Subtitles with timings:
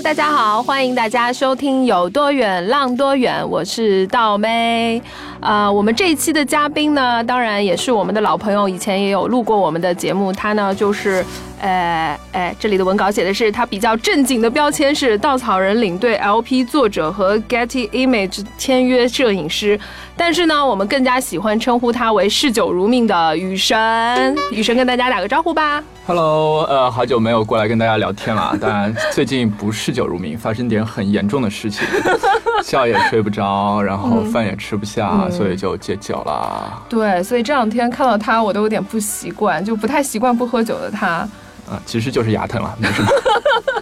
[0.00, 5.02] 大家好，欢迎大家收听《有多远浪多远》，我是道妹。
[5.40, 10.32] 啊，我们这一期的嘉宾呢，当然也是我们的老朋友，以前也有录过我们的节目。
[10.32, 11.24] 他呢，就是，
[11.60, 19.78] 呃，哎，这里的文稿写的是他比较正经的标签是稻草人领队 LP 作者和 Getty Image 签约摄影师。
[20.16, 24.36] 但是呢，我们更加喜欢称呼他为嗜酒如命的雨神。
[24.50, 25.82] 雨神跟大家打个招呼吧。
[26.04, 28.56] Hello，呃，好久没有过来跟大家聊天了。
[28.60, 31.86] 当然，最近不嗜酒如命，发生点很严重的事情，
[32.64, 36.82] 觉也睡不着，然后饭也吃不下，所以就戒酒了。
[36.88, 41.28] 对，所以这两天看到他，我都有点不习惯，就不太习惯不喝酒的他。
[41.68, 43.08] 啊，其实就是牙疼了，没什么。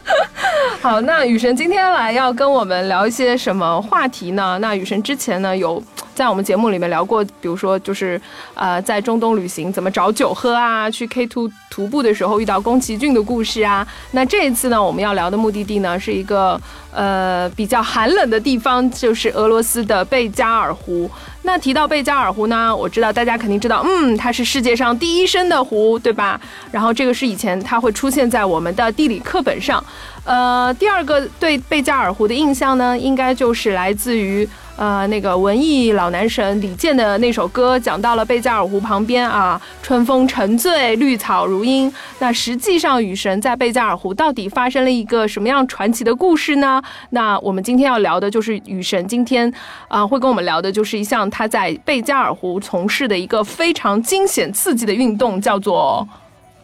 [0.82, 4.58] 好，那雨神今天来要跟我们聊一些什么话题呢？
[4.60, 5.82] 那雨神之前呢有。
[6.16, 8.18] 在我们节目里面聊过，比如说就是，
[8.54, 10.90] 呃，在中东旅行怎么找酒喝啊？
[10.90, 13.86] 去 K two 徒步的时候遇到宫崎骏的故事啊。
[14.12, 16.58] 那这一次呢，我们要聊的目的地呢是一个
[16.90, 21.10] 呃比较寒冷的地方，就是俄罗斯的贝加尔湖。
[21.42, 26.40] 那提到贝加尔湖呢，我知道大家肯定知道，嗯，它是世界上第一深的湖，对吧？
[26.72, 29.84] 然后这个是以前它会出现在我们的地理课本上。
[30.24, 34.48] 呃，第二个对贝加尔湖的印象呢，应该就是来自于。
[34.76, 41.90] 呃，那个文艺老男神李健的那首歌，讲到了贝加尔湖旁边啊，春风沉醉，绿草如茵。
[42.18, 46.82] 那实际上，雨神在贝加尔湖到底发生了一个什么样传奇的故事呢？
[47.10, 49.50] 那我们今天要聊的就是雨神今天
[49.88, 56.06] 啊，会跟我们聊的就是一项他在贝加尔湖从事的一个非常惊险刺激的运动，叫做。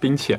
[0.02, 0.36] 冰潜，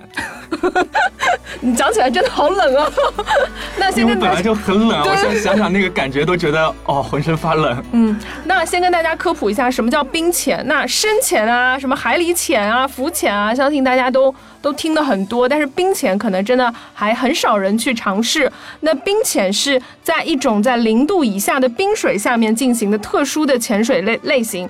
[1.61, 2.91] 你讲起来真的好冷啊！
[3.79, 7.81] 那先跟本来就很冷，我现在想想那个感觉都觉得哦，浑身发冷。
[7.93, 10.61] 嗯，那先跟大家科普一下什么叫冰潜。
[10.67, 18.51] 那深潜啊，什么海里潜啊，浮潜啊，相信大家都都听的很多，但是冰潜可能真的还很少人去尝试。
[18.81, 24.69] 那冰潜是在一种在零度以下的冰水下面进行的特殊的潜水类类型。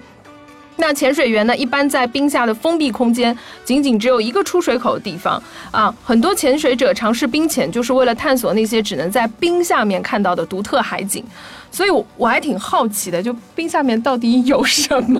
[0.77, 5.41] 那潜水员呢，一般在冰下的封闭空间，仅仅只有一个出水口的地方
[5.71, 5.93] 啊。
[6.03, 11.23] 很多潜水者尝试冰潜，就是为了探索那些只能在冰下面看到的独特海景。
[11.73, 15.19] 所以，我我还挺好奇的，就冰下面到底有什么？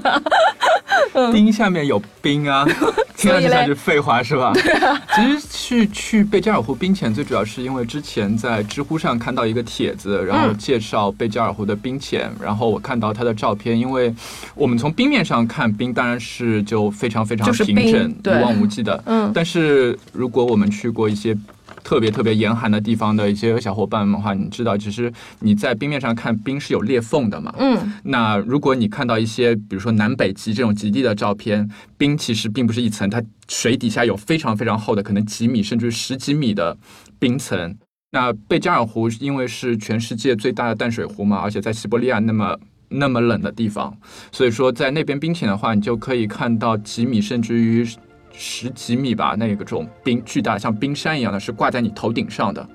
[1.34, 2.64] 冰下面有冰啊，
[3.18, 4.54] 听上去像是废话是吧？
[4.54, 5.02] 对啊。
[5.16, 14.14] 其实去去贝加尔湖冰潜，最主要是因为之前在知乎上看到一个帖子，然后介绍贝加尔湖的冰潜，然后我看到它的照片，因为
[14.54, 19.04] 我们从冰面上看冰，当然是就非常非常平整、一望无际的。
[19.08, 19.32] 嗯。
[19.34, 21.36] 但是如果我们去过一些。
[21.84, 27.54] 特别特别严寒的地方的一些小伙伴们的话，你知道，其实你在冰面上看冰是有裂缝的嘛？
[27.60, 27.94] 嗯。
[28.04, 36.78] 那如果你看到一些，比如说南北极这种极地的照片，冰其实并不是一层，它水底下有非常非常厚的，可能几米甚至十几米的
[37.20, 37.76] 冰层。
[38.12, 42.58] 那贝加尔湖因为是全世界最大的淡水湖嘛，而且在西伯利亚那么
[42.88, 43.96] 那么冷的地方，
[44.32, 47.86] 所以说在那边冰潜的话，你就可以看到几米甚至于。
[48.34, 52.68] 十几米吧，那个种冰巨大，像冰山一样的，是挂在你头顶上的。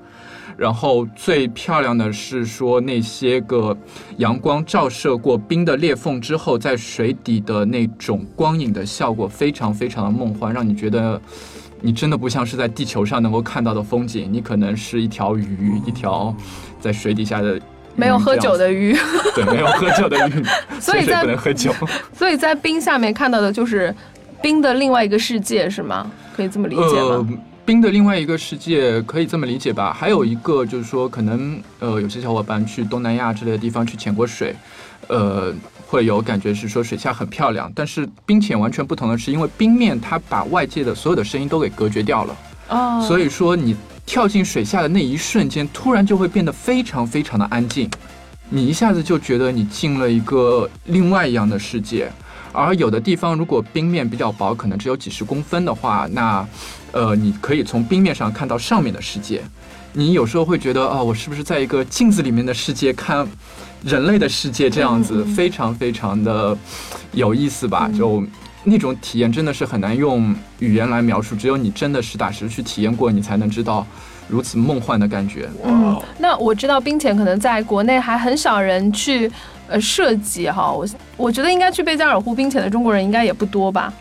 [0.57, 3.77] 然后最漂亮的是说那些个
[4.17, 11.21] 阳光照射过冰的裂缝之后，在水底的那种光影的效果，非常非常的梦幻，让你觉得
[11.81, 16.35] 你真的不像是在地球上能够看到的风景，你可能是一条鱼，一条
[16.81, 17.61] 在水底下的
[17.95, 18.97] 没有喝酒的鱼，
[19.37, 20.45] 对，没有喝酒的鱼，
[20.81, 21.73] 所以在不能喝酒，
[22.13, 23.95] 所以在冰下面看到的就是。
[24.41, 26.11] 冰的另外一个世界是吗？
[26.37, 27.27] 可以这么理解吗？
[27.65, 29.93] 冰的另外一个世界可以这么理解吧。
[29.93, 34.55] 还有一个就是说，可能呃，有些小伙伴去东南亚之类的地方去潜过水，
[35.09, 35.53] 呃，
[35.87, 37.71] 会有感觉是说水下很漂亮。
[37.75, 42.37] 但是冰潜完全不同的是，因为冰面它把外界的所有的声音都给隔绝掉了。
[42.71, 43.05] 哦。
[43.07, 43.77] 所以说你
[44.07, 47.91] 跳进水下的那一瞬间，突然就会变得非常非常的安静，
[48.49, 52.11] 你一下子就觉得你进了一个另外一样的世界。
[52.53, 56.47] 而有的地方，如果冰面比较薄，可能只有几十公分的话，那，
[56.93, 59.43] 呃，你可以从冰面上看到上面的世界。
[59.93, 63.27] 你有时候会觉得，哦，我是不是在一个镜子里面的世界看
[63.85, 64.69] 人类的世界？
[64.69, 66.57] 这样子非常非常的
[67.13, 67.91] 有意思吧？
[67.97, 68.23] 就
[68.65, 73.87] 那种体验真的是很难用语言来描述，只有你真的实打实去体验过，你才能知道
[74.29, 75.49] 如此梦幻的感觉。
[75.65, 79.31] 嗯，那我知道冰潜可能在国内还很少人去
[79.69, 80.87] 呃设计哈，我
[81.17, 83.93] 我觉得应该去贝加尔湖冰潜的中国人应该也不多吧。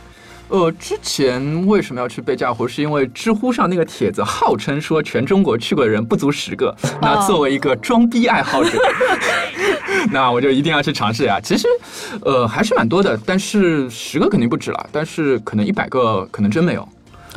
[0.49, 2.65] 呃，之前为什么要去贝加尔湖？
[2.65, 6.73] 是因为知乎上那个帖子号称说全中国去过的人不足十个。
[7.01, 8.79] 那作为一个装逼爱好者，
[10.09, 11.37] 那我就一定要去尝试呀。
[11.43, 11.67] 其实，
[12.23, 14.89] 呃，还是蛮多的，但是十个肯定不止了。
[14.89, 16.87] 但是可能一百个可能真没有。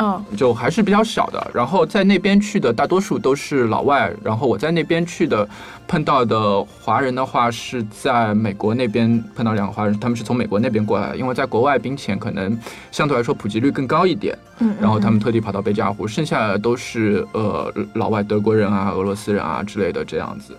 [0.01, 1.51] 嗯，就还是比较小的。
[1.53, 4.11] 然后在那边去的大多数都是老外。
[4.25, 5.47] 然后我在那边去的
[5.87, 12.59] 碰到的华人的话，是在美国那边碰到两个华人，他们是从美国那边过来，因为在国外冰潜可能
[12.91, 14.37] 相对来说普及率更高一点。
[14.61, 20.57] 嗯，然后他们特地跑到贝加尔湖，剩下的都是呃老外，德国人啊、俄罗斯人啊之类的这样子。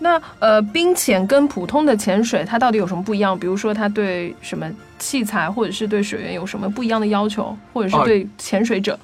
[0.00, 3.36] 那呃，冰潜跟普通的潜水它到底有什么不一样？
[3.38, 4.64] 比如说它对什么
[4.98, 8.98] 器材或者是对水源有什么不一样的要求，或者是对潜水者？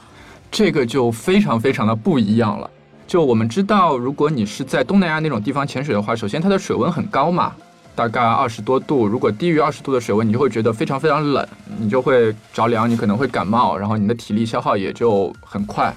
[0.53, 2.71] 这个就非常非常的不一样了。
[3.09, 7.53] 就我们知道，如果你是在东南亚那种地方潜水的话，首先它的水温很高嘛，
[7.97, 9.07] 大概二十多度。
[9.07, 11.47] 如果低于二十度的水温，你就会觉得非常非常冷，
[11.77, 15.93] 你就会着凉，你可能会感冒，然后你的体力消耗也就很快。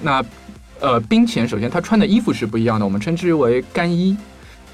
[0.00, 0.24] 那
[0.80, 4.16] 呃，冰潜首先它穿的衣服是不一样的，我们称之为干衣。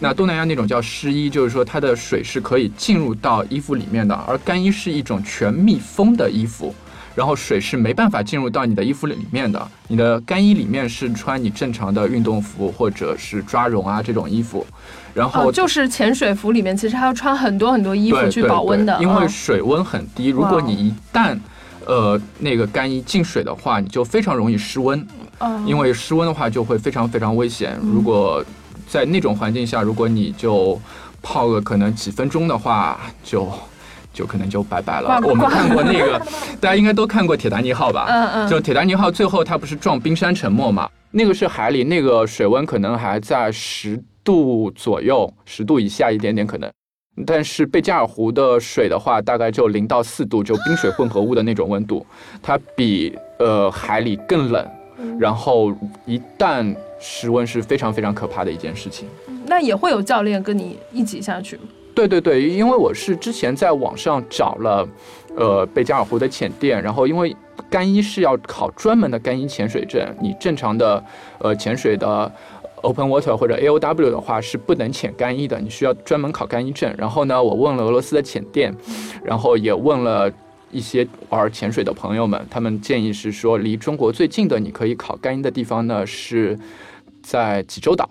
[0.02, 6.75] 那东南亚那种叫湿衣，就是说它的水是可以进入到衣服里面的，而干衣是一种全密封的衣服，
[7.14, 9.69] 然后水是没办法进入到你的衣服里面的。
[9.87, 14.66] 你的干衣里面是穿你正常的运动服或者是抓绒啊这种衣服，
[15.14, 20.31] 然后就是潜水服里面其实还要穿很多很多衣服去保温的，因为水温很低。
[20.31, 21.38] 如果你一旦
[21.87, 25.06] 呃那个干衣进水的话，你就非常容易失温，
[25.64, 27.78] 因为失温的话就会非常非常危险。
[27.82, 28.44] 如果
[28.93, 30.79] 在那种环境下，如果你就
[31.23, 33.49] 泡个可能几分钟的话，就
[34.12, 35.19] 就可能就拜拜了。
[35.25, 36.21] 我们看过那个，
[36.61, 38.05] 大家应该都看过《铁达尼号》吧？
[38.06, 38.49] 嗯嗯。
[38.50, 40.87] 就铁达尼号最后它不是撞冰山沉没嘛？
[41.11, 46.71] 那个是海里，那个水温可能还在十度左右，十度以下一点点可能。
[47.27, 52.05] 但是贝加尔湖的水的话，大概就零到四度，就冰水混合物的那种温度，
[52.43, 54.69] 它比呃海里更冷。
[55.19, 55.73] 然后
[56.05, 59.08] 一旦失温是非常非常可怕的一件事情。
[59.46, 61.62] 那也会有教练跟你一起下去吗？
[61.94, 64.88] 对对对，因为我是之前在网上找了，
[65.37, 67.37] 呃，贝加尔湖的潜店，然后因为
[67.69, 71.04] 干衣是要考专门的干衣潜水证，你正常的
[71.40, 72.32] 呃潜水的
[72.76, 76.94] open water 或者 A O W 的话是不能潜干衣的，你需要专门考干衣证。
[76.96, 78.72] 然后呢，我问了俄罗斯的潜店，
[79.25, 80.32] 然后也问了。
[80.75, 86.58] 一些玩潜水的朋友们，他们建议是说，离中国最近的你可以考干衣的地方呢，是
[87.23, 88.09] 在济州岛。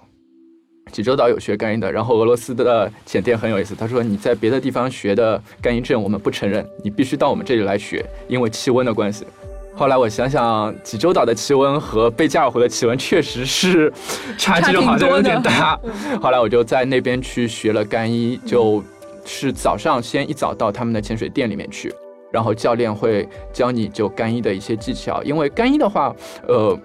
[0.91, 9.25] 济州岛有学干音的，然后俄罗斯的潜店很有意思，他说你在别的地方学的干音证我们不承认，你必须到我们这里来学，因为气温的关系。
[9.73, 13.91] 后来我想想，济州岛的气温和贝加尔湖的气温确实是
[14.37, 15.79] 差距好像有点大。
[16.21, 18.83] 后来我就在那边去学了干衣，就
[19.23, 21.93] 是早上先一早到他们的潜水店里面去。
[22.31, 26.13] 然后教练会教你就干衣的一些技巧，因为干衣的话，
[26.47, 26.77] 呃，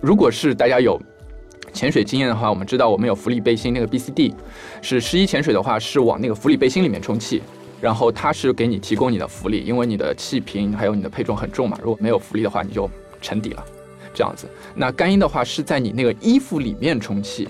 [0.00, 1.00] 如果是大家有
[1.78, 4.34] 潜水经验的话，我们知道我们有浮力背心那个 BCD，
[4.82, 7.40] 是湿衣潜水的话是往那个浮力背心里面充气，
[7.80, 12.90] 然后它是给你提供你的浮力，因为你的气瓶还有你的配重很重嘛，如果没有浮力的话你就
[13.22, 13.64] 沉底了，
[14.12, 14.48] 这样子。
[14.74, 17.48] 那干衣的话是在你那个衣服里面充气。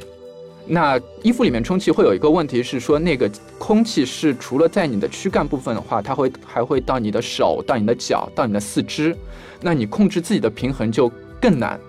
[0.67, 9.17] 那衣服里面充气会有一个问题是说，那个空气是除了在你的躯干部分的话，它会还会到你的手、到你的脚、到你的四肢，
[9.63, 11.11] 那你控制自己的平衡就
[11.41, 11.81] 更难。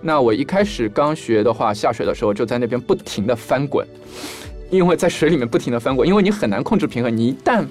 [0.00, 3.86] 那我一开始刚学的话，下水的时候就在那边不停的翻滚，
[4.70, 7.14] 因为在水里面不停的翻滚，因为你很难控制平衡。
[7.14, 7.64] 你一旦，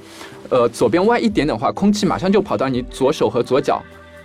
[0.50, 3.82] 呃，左边歪一点点的话，空气马上就跑到你左手和左脚，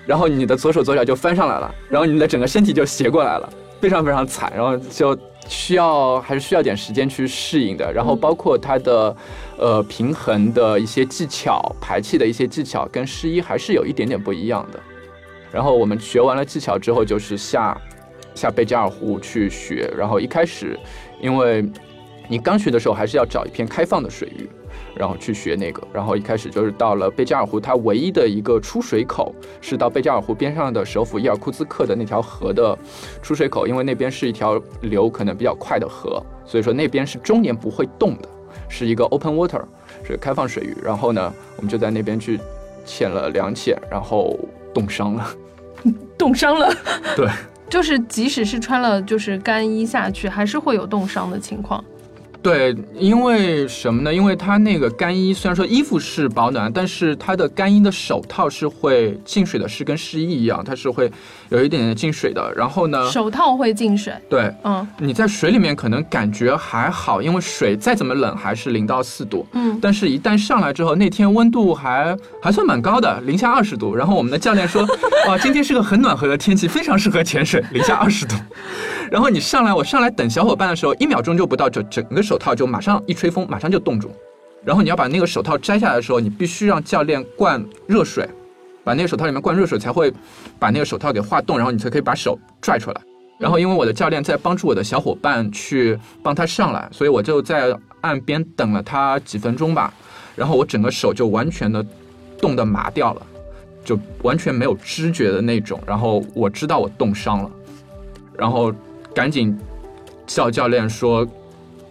[0.06, 5.18] 然后你的左手左脚就翻上来了，然后你的整个身体就斜过来了，非常非常惨，然后就。
[5.46, 9.14] 需要还是需要点时间去适应的，然后包括它的，
[9.58, 14.80] 呃，平衡的一些技巧、排气的一些技巧，跟湿衣还是有一点点不一样的。
[15.52, 17.78] 然后我们学完了技巧之后，就是下
[18.34, 19.92] 下贝加尔湖去学。
[19.96, 20.78] 然后一开始，
[21.20, 21.64] 因为
[22.28, 24.48] 你刚学的时候，还是要找一片开放的水域。
[24.96, 32.78] 然后去学那个，然后一开始就是到了贝加尔湖，它唯一的一个出水口是到贝加尔湖边上的首府伊尔库兹克的那条河的
[33.20, 38.28] 出水口，因为那边是一条流可能比较快的河，所以说那边是终年不会动的，
[38.68, 39.62] 是一个 open water，
[40.06, 40.76] 是开放水域。
[40.80, 42.38] 然后呢，我们就在那边去
[42.84, 44.38] 潜了两潜，然后
[44.72, 45.26] 冻伤了，
[46.16, 46.72] 冻伤了，
[47.16, 47.28] 对，
[47.68, 51.82] 就是即使是穿了就是干衣下去，还是会有冻伤的情况。
[52.44, 54.12] 对，因为什么呢？
[54.12, 61.10] 因为它那个干衣虽然说衣服是保暖，但是它的干衣的手套是会进水的，是跟湿衣一样，它是会
[61.48, 62.52] 有一点点进水的。
[62.54, 64.12] 然后呢，手套会进水。
[64.28, 69.46] 对，嗯你在水里面可能感觉还好，因为水再怎么冷还是零到四度。
[69.52, 73.96] 嗯，但是，一旦上来之后，那天温度还还算蛮高的，零下二十度。
[73.96, 74.86] 然后我们的教练说，
[75.28, 78.34] 哇，今天是个很暖和的天气，非常适合潜水，零下二十度。
[79.14, 84.10] 然后你上来，我上来等小伙伴的时候，一秒钟就不到，就整个手套就马上一吹风，马上就冻住。
[84.64, 88.28] 然后你要把那个手套摘下来的时候，你必须让教练灌热水，
[88.82, 90.12] 把那个手套里面灌热水，才会
[90.58, 93.00] 把那个手套给化冻，然后你才可以把手拽出来。
[93.38, 99.94] 然后因为我的教练在帮助我的小伙伴去帮他上来，所以我就在岸边等了他几分钟吧。
[100.34, 101.86] 然后我整个手就完全的
[102.40, 103.22] 冻得麻掉了，
[103.84, 105.80] 就完全没有知觉的那种。
[105.86, 107.50] 然后我知道我冻伤了，
[108.36, 108.74] 然后
[109.14, 109.56] 赶紧
[110.26, 111.26] 叫教练说，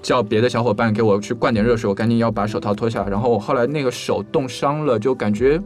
[0.02, 3.10] 叫别的小伙伴给我去灌点热水，我赶紧要把手套脱下来。
[3.10, 5.62] 然后我后来那个手冻伤了，就感觉。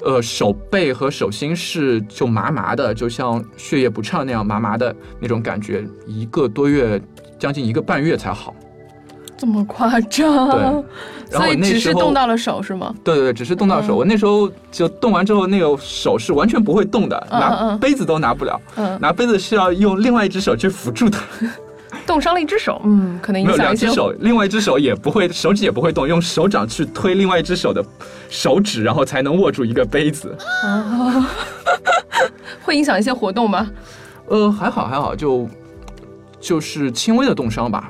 [0.00, 7.02] 呃，手背和手心是就麻麻的，就像血液不畅那样麻麻的那种感觉，一个多月，
[7.36, 8.54] 将近一个半月才好。
[9.38, 10.50] 这么夸张？
[10.50, 10.60] 对，
[11.30, 12.92] 然后所以只是动到了手是吗？
[13.04, 13.94] 对对对，只是动到手。
[13.94, 21.16] 嗯我那时候就动完之后，那个手是完全不会动的，拿嗯杯子都拿不了，嗯，拿杯子是要用另外一只手去辅助的，
[22.06, 23.56] 冻伤了一只手，嗯，可能没有。
[23.56, 27.84] 两只手，另外一只手也不会，手指也不会动，用手掌去推另外一只手的
[28.28, 30.36] 手指，然后才能握住一个杯子。
[30.64, 31.24] 哦，
[32.64, 33.68] 会影响一些活动吗？
[34.28, 35.48] 呃，还好还好，就
[36.40, 37.88] 就是轻微的冻伤吧，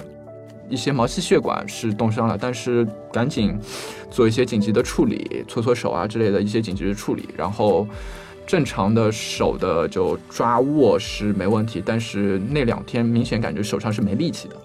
[0.69, 3.59] 一些毛细血管是冻伤了，但是赶紧
[4.11, 7.87] 做一些紧急的处理，搓搓手啊之类的一些紧急的处理，然后
[8.47, 14.57] 正常的手的就抓握是没问题，但是那两天明显感觉手上是没力气的。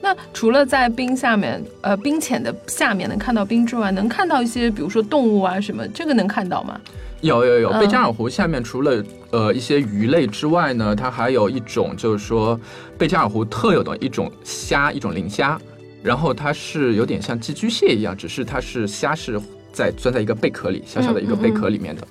[0.00, 6.80] 那除了在冰下面，呃，冰浅的下面能看到冰之外，能看到一些，比如说动物啊什么，这个能看到吗？
[7.22, 12.60] 有有有，嗯贝加尔湖下面除了呃一些鱼类之外呢，它还有一种就是说
[12.98, 15.58] 贝加尔湖特有的一种虾，一种磷虾，
[16.02, 19.40] 然后它是有点像寄居蟹一样，只是它是虾是
[19.72, 22.06] 在钻在一个贝壳里，小小的一个贝壳里面的，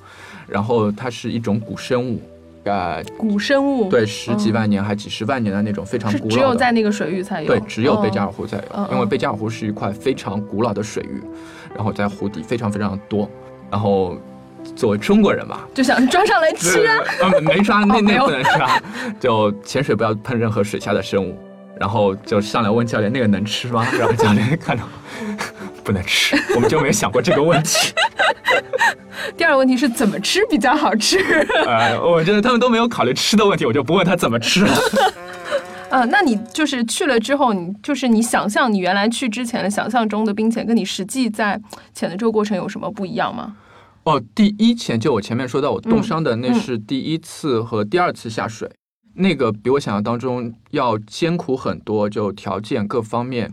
[0.47, 2.19] 然后它是一种古生物，
[2.65, 6.31] 呃，古生物，对，十几万年还几十万年的那种非常古老的。
[6.31, 7.47] 只有在那个水域才有。
[7.47, 11.21] 对，只有贝加尔哦湖才有，因为贝加尔湖是一块非常古老的水域，
[11.75, 13.29] 然后在湖底非常非常的多，
[13.69, 14.17] 然后
[14.75, 17.03] 作为中国人嘛，就想抓上来吃啊。
[17.21, 18.81] 呃，没抓， 那那不能抓，
[19.19, 21.37] 就潜水不要碰任何水下的生物。
[21.77, 23.85] 然后就上来问教练那个能吃吗？
[23.99, 24.85] 然后教练看到
[25.85, 27.93] 不能吃，我们就没有想过这个问题。
[29.37, 31.19] 第二个问题是怎么吃比较好吃？
[31.65, 34.77] 呃，我觉得他们都没有考虑吃的问题，我就不问他怎么吃了。
[35.91, 41.59] 呃，那你就是去了之后，你就是你想象你原来去之前的想象中的冰潜，跟你实际在
[41.93, 43.55] 潜的这个过程有什么不一样吗？
[44.03, 48.69] 哦，第一潜就我前面说到我冻伤的，那嗯是第一次和第二次下水。
[49.15, 53.51] 那个比我想象当中要艰苦很多，就条件各方面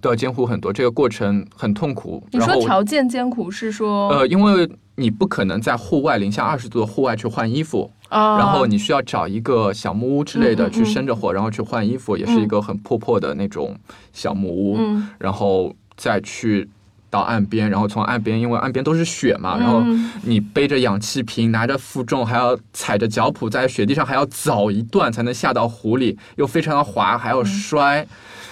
[0.00, 2.22] 都要艰苦很多，这个过程很痛苦。
[2.30, 13.76] 你说条件艰苦是说，呃，因为你不可能在户外零下二十度的户外去换衣服，啊然后你需要找一个小木屋之类的去生着火，然后去换衣服，也是一个很破破的那种
[14.12, 15.08] 小木屋，嗯。
[15.18, 16.68] 然后再去
[17.10, 28.06] 到岸边，然后从岸边，因为岸边都是雪嘛，然后嗯你背着氧气瓶，拿着负重，还要踩着脚蹼在雪地上还要走一段才能下到湖里，又非常的滑，还要摔。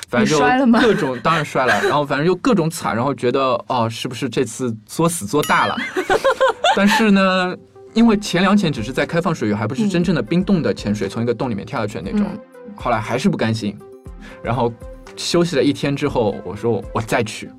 [0.08, 5.76] 反正就各种当然摔了， 然后反正就各种惨，然后觉得哦，是不是这次作死作大了？
[6.74, 7.54] 但是呢，
[7.92, 12.26] 因为前两潜只是在开放水域，还不是真正的冰冻的潜水，从一个洞里面跳下去的那种。
[12.32, 12.40] 嗯
[12.80, 13.76] 后来还是不甘心，
[14.40, 14.72] 然后
[15.16, 17.50] 休息了一天之后，我说我再去，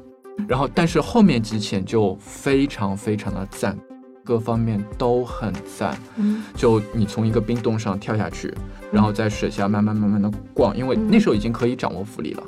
[0.48, 3.78] 然后但是后面几潜就非常非常的赞，
[4.24, 5.98] 各方面都很赞。
[6.18, 8.54] 嗯就你从一个冰洞上跳下去，
[8.92, 12.44] 然后在水下慢慢慢慢的逛，因为那时候已经可以掌握浮力了。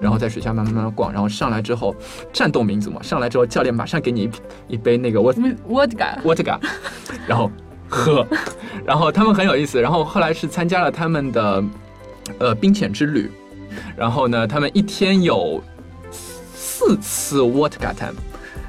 [0.00, 1.94] 然后在水下慢慢慢慢地逛，然后上来之后，
[2.32, 6.58] 战斗民族嘛，上来之后教练马上给你一一杯那个我嗯，vodka，vodka，
[7.26, 7.50] 然后
[7.88, 8.26] 喝，
[8.84, 9.80] 然后他们很有意思。
[9.80, 11.64] 然后后来是参加了他们的
[12.38, 13.30] 呃冰潜之旅，
[13.96, 15.62] 然后呢，他们一天有
[16.76, 18.14] 四次 water gatam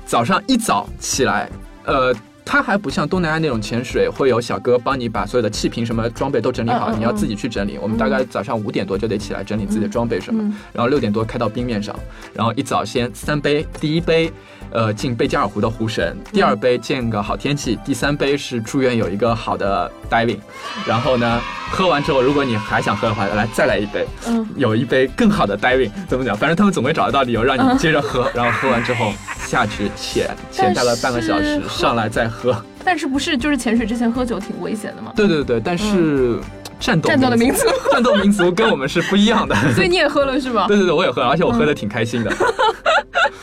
[0.05, 1.49] 早上一早起来，
[1.85, 2.13] 呃。
[2.47, 7.79] 它还不像东南亚那种潜水，会有小哥帮你把所有的气瓶什么装备都整理好，你要自己去整理。
[7.81, 11.95] 我们大概早上五点多就得起来整理自己的装备什么，嗯然后六点多开到冰面上，
[12.35, 14.31] 然后一早先三杯，第一杯，
[14.75, 20.39] 呃进贝加尔湖的湖神，第二杯见个好天气，第三杯是祝愿有一个好的 diving，
[20.85, 21.39] 然后呢
[21.71, 26.35] 喝完之后，如果你还想喝的话，来再来一杯，嗯有一杯更好的 diving，怎么讲？
[26.35, 29.13] 反正他们总会找得到理由让你接着喝，然后喝完之后
[29.47, 32.55] 下去潜，潜大概半个小时上来再喝。
[32.83, 35.11] 但是不是就是潜水之前喝酒挺危险的吗？
[35.15, 36.39] 对对对，但是
[36.79, 39.55] 战斗战斗的民族，战斗民族跟我们是不一样的。
[39.73, 40.65] 所以你也喝了是吧？
[40.69, 42.31] 对对对，我也喝了，而且我喝的挺开心的。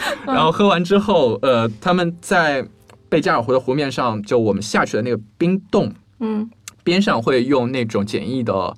[0.27, 2.67] 然后喝完之后，呃，他们在
[3.09, 6.49] 贝加尔湖的湖面上，就我们下去的那个冰洞嗯
[6.85, 8.75] 边上，会用那种简易的。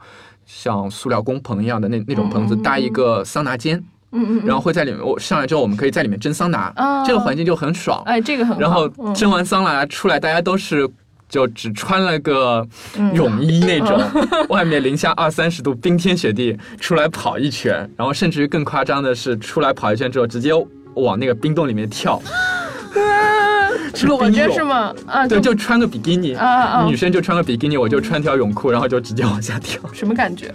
[0.46, 5.00] 像塑料工棚一样的那那种棚子搭一个桑拿间，嗯嗯，然后会在里面。
[5.02, 8.02] 我上来之后，我们可以在里面蒸桑拿，啊这个环境就很爽。
[8.04, 8.58] 哎，这个很。
[8.58, 10.86] 然后嗯蒸完桑拿出来，大家都是
[11.30, 12.64] 就只穿了个
[12.98, 13.98] 嗯泳衣那种，
[14.50, 20.50] 外面零下二三十度，冰天雪地出来跑一圈，然后甚至于更夸张的是，出来跑一圈之后直接
[20.96, 22.20] 往那个冰洞里面跳，
[23.94, 24.94] 是裸着是吗？
[25.06, 30.52] 啊，对，就穿个比基尼，啊啊女生就穿个比基尼，我就穿条泳裤，然后就直接往下跳， 什么感觉？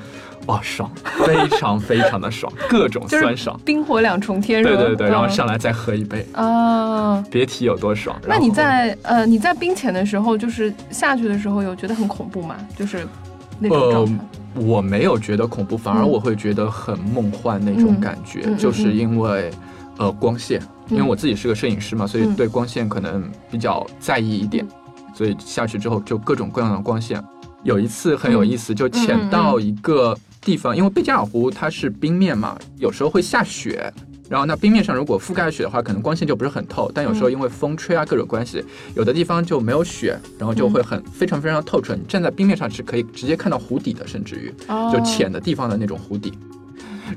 [0.47, 0.89] 哇，爽，
[1.25, 3.59] 非常非常的爽，各种酸爽。
[3.63, 7.23] 冰火两重天，对对对，然后嗯上来再喝一杯，啊。
[7.29, 8.19] 别提有多爽。
[8.27, 12.55] 那你在呃你在冰潜的时候，就是下去的时候有觉得很恐怖吗？
[12.75, 13.05] 就是
[13.59, 14.11] 那种状态。
[14.55, 19.51] 呃，我没有觉得恐怖，反而嗯我会觉得很梦幻那种感觉，就是因为
[19.99, 24.67] 呃光线，因为嗯我自己是个摄影师嘛，所以嗯对光线可能比较在意一点，
[25.13, 27.23] 所以下去之后就各种各样的光线。
[27.63, 33.93] 有一次很有意思，就潜到一个地方，因为贝加尔湖它是冰面嘛，有时候会下雪。
[34.29, 36.91] 然后那冰面上如果覆盖雪的话，可能光线就不是很透。
[36.93, 38.63] 但有时候嗯因为风吹啊各种关系，
[38.95, 41.95] 有的地方就没有雪，然后就会很非常非常透彻。
[41.95, 46.31] 你站在冰面上是可以直接看到湖底的，甚至于哦就浅的地方的那种湖底。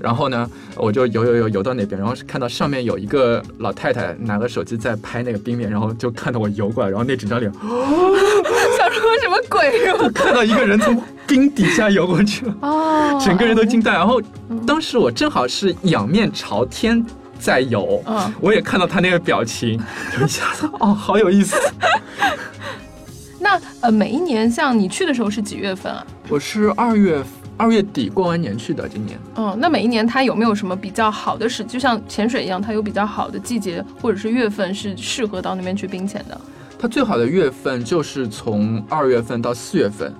[0.00, 10.10] 然后呢，我就游游游游到那边，然后是看到上面有一个老太太拿个手机在拍那个冰面，然后就看到我游过来，然后那整张脸 想说什么鬼是吧？
[10.14, 13.92] 看到一个人从冰底下游过去了，哦，整个人都惊呆。
[13.92, 14.20] 然后
[14.66, 17.04] 当时我正好是仰面朝天
[17.38, 19.80] 在游，嗯我也看到他那个表情，
[20.22, 21.56] 一下子 哦，好有意思。
[23.40, 26.06] 那呃，每一年像你去的时候是几月份啊？
[26.28, 27.20] 我是二月
[27.62, 29.16] 二月底过完年去的，今年。
[29.36, 36.40] 嗯，那每一年它有没有什么比较好的时，就像潜水一样，它有比较好的季节或者是月份是适合到那边去冰潜的？
[36.76, 40.12] 它最好的月份就是从二月份到四月份，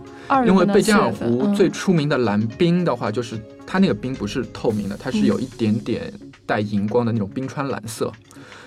[0.46, 6.12] 因为贝加尔湖最出名的蓝冰的话，就是它那个冰不是透明的，它是有一点点
[6.46, 8.12] 带荧光的那种冰川蓝色，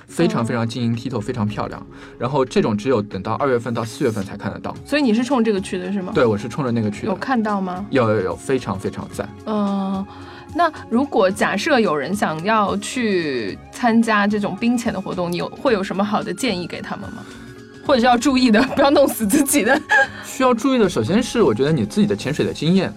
[0.07, 1.85] 非常非常晶莹剔透，非常漂亮。
[2.17, 4.71] 然后这种只有等到二月份到四月份才看得到。
[4.71, 7.15] 嗯所以你是冲这个去的是吗？，对，我是冲着那个去的有。
[7.15, 7.85] 看到吗？
[7.89, 9.27] 有有有，非常非常赞。
[9.45, 10.05] 嗯、
[10.53, 17.23] 那如果假设有人想要去参加这种冰潜的活动，你有会有什么好的建议给他们吗？
[17.85, 19.79] 或者是要注意的， 不要弄死自己的。
[20.25, 22.93] 需要注意的，首先是我觉得你自己的潜水的经验，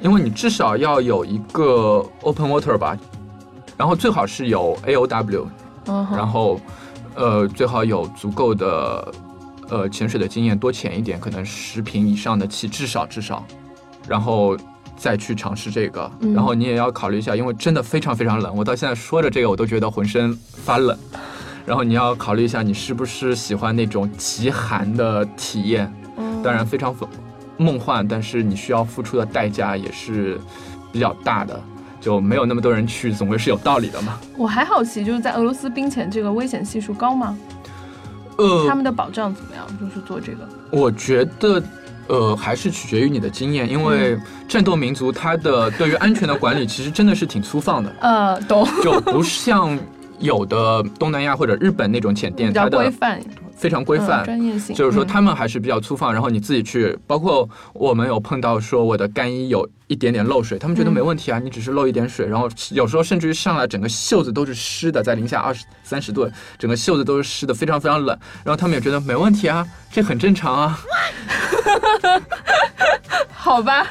[0.00, 2.96] 因为你至少要有一个 open water 吧，
[3.76, 5.46] 然后最好是有 AOW，
[5.86, 6.60] 嗯然后
[7.14, 9.12] 呃最好有足够的
[9.68, 13.44] 呃潜水的经验，多潜一点，可能十瓶以上的气，至少至少，
[14.06, 14.56] 然后
[14.96, 16.34] 再去尝试这个，嗯。
[16.34, 20.96] 然后你也要考虑一下，因为真的非常非常冷，我到现在说着这个我都觉得浑身发冷。
[21.66, 25.92] 然后你要考虑一下，你是不是喜欢那种极寒的体验？
[26.16, 26.42] 嗯。
[26.42, 26.94] 当然非常
[27.56, 30.40] 梦幻，但是你需要付出的代价也是
[30.90, 31.62] 比较大的，
[32.00, 34.18] 就没有那么多人去，总归是有道理的嘛。
[34.36, 37.36] 我还好奇，就是在俄罗斯冰潜这个危险系数高吗？
[38.36, 39.66] 呃他呃，们的保障怎么样？
[39.78, 41.62] 就是做这个，我觉得。
[42.08, 49.78] 呃，还是取决于你的经验，因为战斗民族它的对于安全的管理其实真的是挺粗放的， 呃，懂，就不像
[50.18, 53.20] 有的东南亚或者日本那种潜店， 比较它的规范，
[53.60, 66.26] 非常规范嗯，专业性，就是说嗯他们还是比较粗放，然后你自己去，包括我们有碰到说我的干衣有一点点漏水，他们觉得嗯没问题啊，你只是漏一点水，然后有时候甚至于上来整个袖子都是湿的，在零下二十三十度，
[66.58, 70.80] 整个袖子都是湿的，非常非常冷，然后他们也觉得没问题啊，这很正常啊。
[73.32, 73.86] 好吧。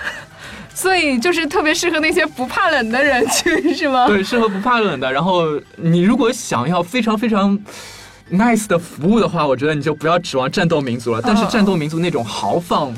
[0.73, 4.08] 所以就是特别适合那些不怕冷的人去，是吗？
[4.08, 5.12] 对，适合不怕冷的。
[5.12, 5.43] 然后
[5.75, 7.60] 你如果想要非常非常
[8.32, 11.22] nice 的服务的话，我觉得你就不要指望战斗民族了。
[11.22, 12.94] 但是嗯战斗民族那种豪放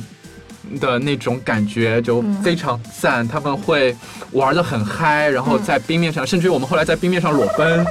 [0.80, 3.96] 的那种感觉就非常赞，他们会
[4.32, 7.86] 玩的很嗨，然后在冰面上，甚至于我们后来在冰面上裸奔。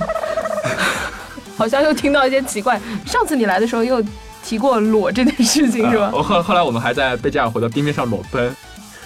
[1.57, 2.81] 好像又听到一些奇怪。
[3.05, 4.03] 上次你来的时候又
[4.43, 6.11] 提过裸这件事情，是吧？
[6.15, 8.55] 我后后来我们还在贝加尔湖的冰面上裸奔。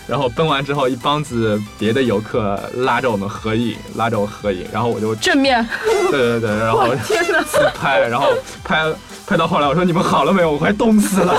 [0.06, 5.66] 然后奔完之后，一帮子别的游客拉着我们合影，拉着我合影，然后我就正面，
[6.10, 7.42] 对对对，然后天哪！
[7.42, 8.28] 自拍，然后
[8.62, 8.84] 拍
[9.26, 10.52] 拍到后来，我说你们好了没有？
[10.52, 11.34] 我快冻死了。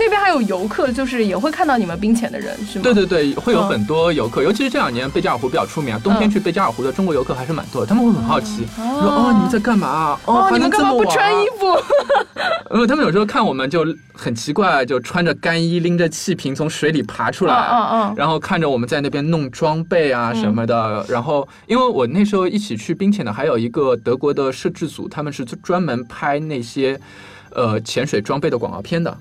[0.00, 2.82] 哎，那边还有游客，就是也会看到你们冰潜的人，是吗？
[2.82, 10.18] 对对对，会有很多游客，尤其是这两年贝加尔湖比较出名啊，冬天去贝加尔湖的中国游客还是蛮多的，他们会很好奇，说哦你们在干嘛？
[10.24, 11.66] 哦，你们干嘛不穿衣服？
[12.70, 13.84] 呃，他们有时候看我们就
[14.14, 17.54] 很奇怪，就穿着干衣，拎着气瓶从水里爬出来，
[18.16, 26.98] 然后看着我们在那边弄装备啊什么的，然后因为我那时候一起去冰潜的还有一个德国的摄制组，他们是专门拍那些
[27.54, 29.14] 呃潜水装备的广告片的。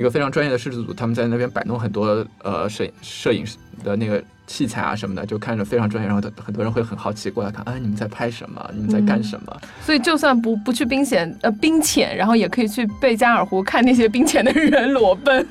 [0.00, 3.44] 一个非常专业的摄制组，他们在那边摆弄很多呃摄摄影
[3.84, 6.08] 的那个器材啊什么的，就看着非常专业。
[6.08, 8.70] 然后很多人会很好奇过来看，啊，你们在拍什么？
[8.72, 9.60] 你们在干什么？
[9.84, 15.46] 所以就算不不去冰险呃冰潜，然后也可以去贝加尔湖看那些冰潜的人裸奔。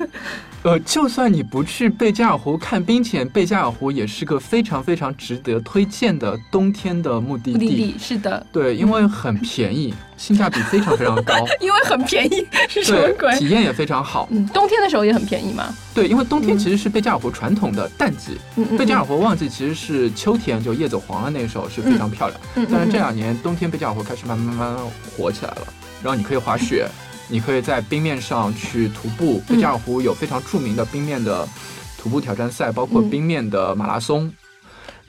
[0.62, 7.94] 呃，就算你不去贝加尔湖看冰潜，贝加尔湖也是个非常非常值得推荐的冬天的目的地。
[7.98, 11.34] 是的，对，因为很便宜，性价比非常非常高。
[11.60, 13.34] 因为很便宜是什么鬼？
[13.38, 14.28] 体验也非常好。
[14.30, 15.74] 嗯，冬天的时候也很便宜吗？
[15.94, 18.36] 对，因为冬天其实是贝加尔湖传统的淡季。
[18.56, 18.76] 嗯嗯。
[18.76, 22.38] 贝加尔湖旺季其实是秋天，就叶子黄了那时候是非常漂亮。
[22.56, 22.66] 嗯。
[22.70, 24.84] 但是这两年冬天贝加尔湖开始慢慢慢慢
[25.16, 25.62] 火起来了，
[26.02, 26.86] 然后你可以滑雪。
[27.30, 31.48] 你可以在冰面上去徒步，贝加尔湖有非常著名的冰面的
[31.96, 34.30] 徒步挑战赛，包括冰面的马拉松。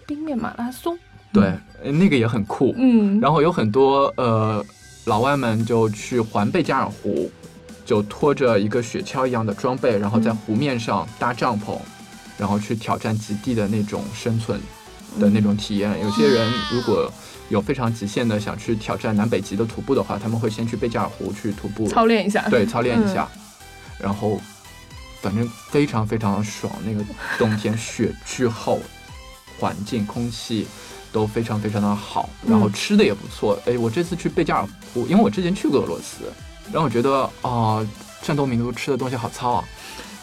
[0.05, 0.95] 冰面马拉松，
[1.33, 1.57] 对，
[1.91, 2.75] 那个也很酷。
[2.77, 4.63] 嗯，然后有很多呃
[5.05, 7.31] 老外们就去环贝加尔湖，
[7.85, 11.79] 就拖着一个雪橇一样的装备，然后在湖面上搭帐篷，
[12.37, 14.61] 然后去挑战极地的那种生存
[15.19, 15.99] 的那种体验。
[16.03, 17.11] 有些人如果。
[17.51, 23.27] 有非常极限的想去挑战南北极的徒步的话，他们会先去贝加尔湖去徒步操练一下，对，操练一下，
[23.99, 24.41] 然后
[25.21, 26.71] 反正非常非常的爽。
[26.85, 27.03] 那个
[27.37, 28.79] 冬天 雪巨厚，
[29.59, 30.65] 环境空气
[31.11, 33.59] 都非常非常的好，然后吃的也不错。
[33.65, 36.31] 哎，我这次去贝加尔湖，因为我之前去过俄罗斯，
[36.71, 37.85] 然后我觉得啊，
[38.21, 39.63] 战斗民族吃的东西好糙啊，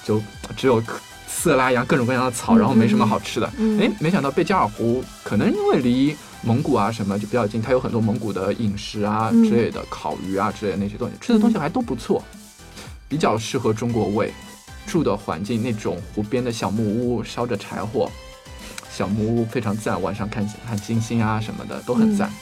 [0.03, 0.21] 就
[0.57, 0.83] 只有
[1.29, 3.47] 色拉一样各种各样的草，然后没什么好吃的。
[3.79, 12.23] 哎，没想到贝加尔湖可能因为离蒙古啊，什么就比较近，它有很多蒙古的饮食啊之类的，烤鱼啊之类的那些东西，吃的东西还都不错，
[13.09, 14.33] 比较适合中国胃。
[14.87, 18.11] 住的环境那种湖边的小木屋，烧着柴火，
[18.91, 22.33] 小木屋非常赞，晚上看看星星啊什么的都很赞。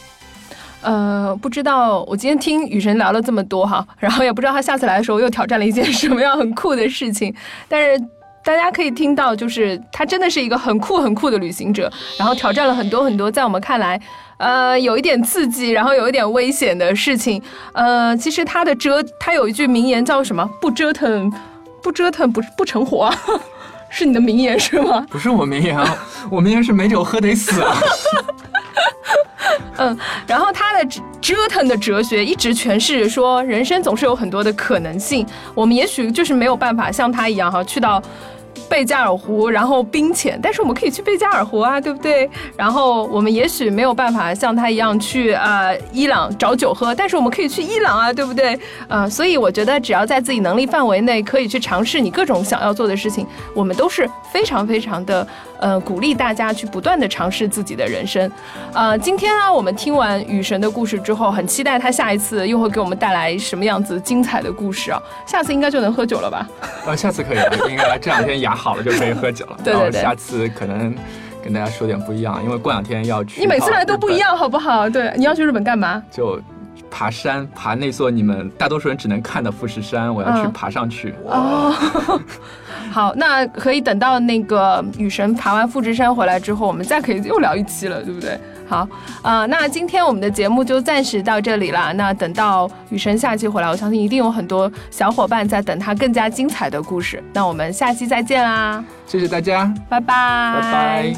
[0.83, 7.35] 呃，不知道我今天听雨神聊了这么多哈，然后也不知道他下次来的时候又挑战了一件什么样很酷的事情，
[7.67, 8.01] 但是。
[8.47, 14.01] 大家可以听到，就是他真的是一个很酷很酷的旅行者，然后挑战了很多很多在我们看来，
[14.37, 17.43] 呃，有一点刺激，然后有一点危险的事情。
[17.73, 20.49] 呃，其实他的折，他有一句名言叫什么？
[20.61, 21.29] 不折腾，
[21.83, 23.13] 不折腾，不不成活，
[23.91, 25.05] 是你的名言是吗？
[25.11, 25.99] 不是我名言啊，
[26.31, 27.61] 我名言是没酒喝得死。
[29.79, 30.89] 嗯，然后他的
[31.21, 38.01] 折腾的哲学一直诠释说，人生总是有很多的可能性，我们也许就是没有办法像他一样哈，去到。
[38.69, 42.29] 贝加尔湖，然后冰潜，但是我们可以去贝加尔湖啊，对不对？
[42.57, 48.59] 然后我们也许没有办法像他一样去呃伊朗找酒喝，但是我们可以去伊朗啊，对不对？
[48.89, 55.27] 呃，所以我觉得只要在自己能力范围内，可以去尝试你各种想要做的事情，我们都是非常非常的
[55.59, 58.31] 呃鼓励大家去不断的尝试自己的人生。
[58.73, 65.01] 呃，今天呢，我们听完雨神的故事之后，很期待他下一次又会给我们带来什么样子精彩的故事啊！
[65.27, 66.47] 下次应该就能喝酒了吧？
[66.87, 68.55] 呃，下次可以了，应该这两天也牙。
[68.55, 70.95] 好了就可以喝酒了， 对然后下次可能
[71.45, 73.41] 跟大家说点不一样，因为过两天要去。
[73.41, 74.89] 你每次来都不一样，好不好？
[74.89, 76.03] 对，你要去日本干嘛？
[76.11, 76.41] 就
[76.91, 81.15] 爬山，爬那座你们大多数人只能看的富士山，我要去爬上去。
[81.27, 81.75] 哦，
[82.91, 88.39] 好，那可以等到那个雨神爬完富士山回来之后，我们再可以又聊一期了，对不对？
[88.69, 88.89] 好，
[89.23, 91.93] 呃，那今天我们的节目就暂时到这里了。
[91.95, 97.23] 那等到雨神下期回来，我相信一定有很多小伙伴在等他更加精彩的故事。
[97.33, 98.85] 那我们下期再见啦！
[99.07, 101.17] 谢谢大家，拜拜，拜拜。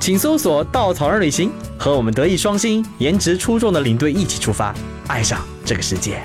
[0.00, 4.74] 请搜索“稻草人旅行”，和我们德艺双馨、颜值出众的领队一起出发，
[5.06, 6.20] 爱上这个世界。